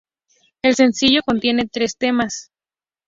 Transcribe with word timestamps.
El 0.63 0.73
sencillo 0.73 1.21
contiene 1.23 1.67
tres 1.71 1.95
temas. 1.95 2.49